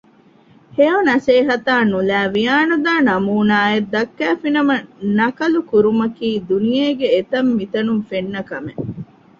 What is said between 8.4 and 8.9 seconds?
ކަމެއް